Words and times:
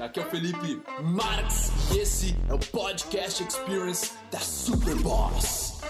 Aqui 0.00 0.20
é 0.20 0.22
o 0.22 0.30
Felipe 0.30 0.80
Marx 1.02 1.72
e 1.92 1.98
esse 1.98 2.36
é 2.48 2.54
o 2.54 2.58
Podcast 2.70 3.42
Experience 3.42 4.16
da 4.30 4.38
Superboss. 4.38 5.80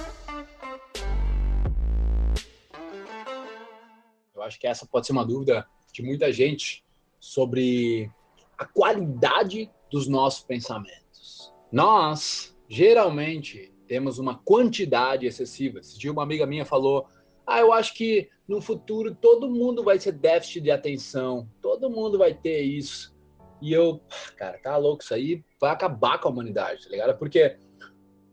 Eu 4.35 4.43
acho 4.43 4.59
que 4.59 4.67
essa 4.67 4.87
pode 4.87 5.07
ser 5.07 5.13
uma 5.13 5.27
dúvida 5.27 5.69
de 5.93 6.03
muita 6.03 6.33
gente 6.33 6.83
sobre 7.21 8.11
a 8.57 8.65
qualidade 8.65 9.71
dos 9.91 10.09
nossos 10.09 10.43
pensamentos. 10.43 11.53
Nós, 11.71 12.57
geralmente, 12.67 13.75
temos 13.87 14.19
uma 14.19 14.39
quantidade 14.39 15.27
excessiva. 15.27 15.81
Esse 15.81 15.99
dia 15.99 16.11
uma 16.11 16.23
amiga 16.23 16.47
minha 16.47 16.65
falou: 16.65 17.07
Ah, 17.47 17.61
eu 17.61 17.75
acho 17.75 17.93
que 17.93 18.31
no 18.49 18.63
futuro 18.63 19.15
todo 19.15 19.51
mundo 19.51 19.85
vai 19.85 19.99
ser 19.99 20.13
déficit 20.13 20.63
de 20.63 20.71
atenção, 20.71 21.47
todo 21.61 21.91
mundo 21.91 22.17
vai 22.17 22.33
ter 22.33 22.63
isso. 22.63 23.18
E 23.61 23.73
eu, 23.73 24.01
cara, 24.37 24.59
tá 24.59 24.77
louco, 24.77 25.03
isso 25.03 25.15
aí 25.15 25.45
vai 25.61 25.71
acabar 25.71 26.19
com 26.19 26.29
a 26.29 26.31
humanidade, 26.31 26.85
tá 26.85 26.91
ligado? 26.91 27.19
Porque 27.19 27.57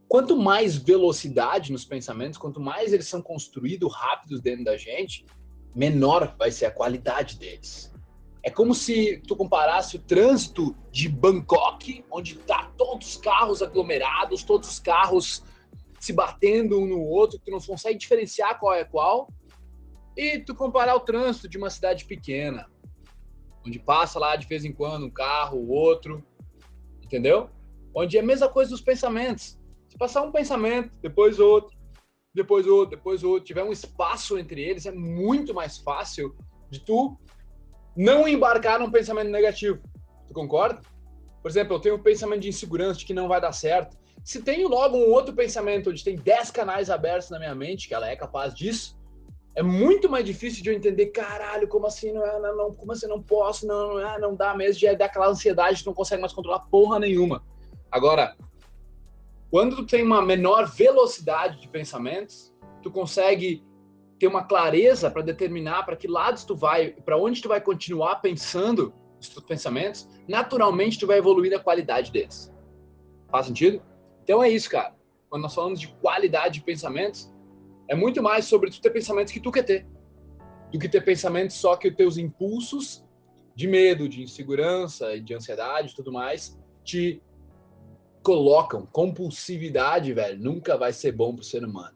quanto 0.08 0.38
mais 0.38 0.76
velocidade 0.76 1.72
nos 1.72 1.86
pensamentos, 1.86 2.38
quanto 2.38 2.60
mais 2.60 2.94
eles 2.94 3.08
são 3.08 3.22
construídos 3.22 3.94
rápidos 3.94 4.42
dentro 4.42 4.66
da 4.66 4.78
gente, 4.78 5.26
menor 5.76 6.36
vai 6.38 6.52
ser 6.52 6.66
a 6.66 6.72
qualidade 6.72 7.38
deles. 7.38 7.92
É 8.44 8.52
como 8.52 8.76
se 8.76 9.22
tu 9.28 9.36
comparasse 9.36 9.96
o 9.96 10.00
trânsito 10.00 10.76
de 10.92 11.10
Bangkok, 11.10 12.06
onde 12.12 12.36
tá 12.36 12.72
todos 12.78 13.08
os 13.08 13.18
carros 13.18 13.64
aglomerados, 13.64 14.44
todos 14.44 14.70
os 14.70 14.80
carros 14.80 15.44
se 16.00 16.14
batendo 16.14 16.80
um 16.80 16.86
no 16.86 17.02
outro, 17.02 17.40
que 17.40 17.46
tu 17.46 17.52
não 17.52 17.60
consegue 17.60 17.98
diferenciar 17.98 18.60
qual 18.60 18.76
é 18.76 18.84
qual, 18.84 19.28
e 20.16 20.40
tu 20.40 20.54
comparar 20.54 20.96
o 20.96 21.00
trânsito 21.00 21.50
de 21.50 21.58
uma 21.58 21.72
cidade 21.72 22.06
pequena, 22.06 22.70
onde 23.66 23.80
passa 23.80 24.20
lá 24.20 24.36
de 24.36 24.48
vez 24.48 24.64
em 24.64 24.72
quando 24.72 25.06
um 25.06 25.10
carro, 25.10 25.68
outro, 25.68 26.24
entendeu? 27.04 27.50
Onde 27.94 28.18
é 28.18 28.22
a 28.22 28.26
mesma 28.26 28.48
coisa 28.48 28.72
dos 28.72 28.82
pensamentos. 28.82 29.58
Se 29.90 29.98
passar 29.98 30.22
um 30.22 30.32
pensamento, 30.32 30.92
depois 31.02 31.40
outro, 31.40 31.76
depois 32.34 32.68
outro, 32.68 32.98
depois 32.98 33.24
outro, 33.24 33.46
tiver 33.46 33.64
um 33.64 33.72
espaço 33.72 34.38
entre 34.38 34.62
eles, 34.62 34.86
é 34.86 34.92
muito 34.92 35.54
mais 35.54 35.78
fácil 35.78 36.36
de 36.70 36.80
tu 36.80 37.18
não 37.96 38.28
embarcar 38.28 38.80
num 38.80 38.92
pensamento 38.92 39.30
negativo. 39.30 39.82
Tu 40.28 40.34
concorda? 40.34 40.82
Por 41.42 41.50
exemplo, 41.50 41.76
eu 41.76 41.80
tenho 41.80 41.96
um 41.96 42.04
pensamento 42.04 42.42
de 42.42 42.50
insegurança, 42.50 43.00
de 43.00 43.06
que 43.06 43.14
não 43.14 43.28
vai 43.28 43.40
dar 43.40 43.54
certo. 43.54 43.98
Se 44.24 44.42
tenho 44.42 44.68
logo 44.68 44.98
um 44.98 45.12
outro 45.12 45.34
pensamento 45.34 45.92
onde 45.92 46.04
tem 46.04 46.16
10 46.16 46.52
canais 46.52 46.90
abertos 46.90 47.30
na 47.30 47.40
minha 47.40 47.56
mente, 47.56 47.88
que 47.88 47.94
ela 47.94 48.10
é 48.10 48.16
capaz 48.16 48.54
disso, 48.54 48.98
é 49.56 49.64
muito 49.64 50.10
mais 50.10 50.26
difícil 50.26 50.62
de 50.62 50.70
eu 50.70 50.76
entender, 50.76 51.08
caralho, 51.08 51.68
como 51.68 51.88
assim 51.88 52.12
não 52.12 52.26
é, 52.26 52.40
não, 52.40 52.58
não 52.58 52.74
como 52.74 52.92
assim 52.92 53.08
não 53.08 53.22
posso, 53.22 53.66
não, 53.66 53.94
não, 53.94 54.00
é, 54.00 54.20
não 54.20 54.36
dá 54.36 54.54
mesmo, 54.56 54.82
já 54.82 54.94
dá 54.94 55.06
aquela 55.06 55.30
ansiedade, 55.30 55.82
tu 55.82 55.88
não 55.88 55.94
consegue 55.94 56.22
mais 56.22 56.34
controlar 56.34 56.60
porra 56.60 57.00
nenhuma. 57.00 57.42
Agora, 57.90 58.36
quando 59.50 59.78
tu 59.78 59.86
tem 59.86 60.04
uma 60.04 60.22
menor 60.22 60.68
velocidade 60.68 61.62
de 61.62 61.70
pensamentos, 61.70 62.54
tu 62.84 62.92
consegue 62.92 63.64
ter 64.20 64.28
uma 64.28 64.44
clareza 64.44 65.10
para 65.10 65.22
determinar 65.22 65.84
para 65.84 65.96
que 65.96 66.08
lados 66.08 66.44
tu 66.44 66.56
vai, 66.56 66.92
para 66.92 67.18
onde 67.18 67.42
tu 67.42 67.48
vai 67.48 67.62
continuar 67.62 68.18
pensando 68.18 68.94
os 69.20 69.30
teus 69.30 69.46
pensamentos, 69.46 70.08
naturalmente 70.28 71.00
tu 71.00 71.08
vai 71.08 71.18
evoluir 71.18 71.56
a 71.56 71.60
qualidade 71.60 72.12
deles. 72.12 72.54
Faz 73.30 73.46
sentido? 73.46 73.82
Então 74.24 74.44
é 74.44 74.50
isso, 74.50 74.70
cara. 74.70 74.94
Quando 75.30 75.44
nós 75.44 75.56
falamos 75.56 75.80
de 75.80 75.88
qualidade 75.88 76.56
de 76.56 76.66
pensamentos, 76.66 77.34
é 77.88 77.96
muito 77.96 78.22
mais 78.22 78.46
sobre 78.46 78.70
tu 78.70 78.82
ter 78.82 78.90
pensamentos 78.90 79.32
que 79.32 79.40
tu 79.40 79.52
quer 79.52 79.64
ter, 79.64 79.88
do 80.72 80.80
que 80.80 80.90
ter 80.90 81.02
pensamentos 81.02 81.56
só 81.56 81.76
que 81.76 81.88
os 81.88 81.96
teus 81.96 82.18
impulsos 82.18 83.06
de 83.56 83.68
medo, 83.68 84.10
de 84.10 84.22
insegurança 84.22 85.16
e 85.16 85.22
de 85.22 85.34
ansiedade 85.34 85.92
e 85.92 85.96
tudo 85.96 86.12
mais 86.12 86.60
te 86.84 87.22
colocam. 88.22 88.86
Compulsividade, 88.86 90.14
velho, 90.14 90.38
nunca 90.40 90.78
vai 90.78 90.92
ser 90.92 91.12
bom 91.12 91.36
pro 91.36 91.44
ser 91.44 91.64
humano. 91.64 91.96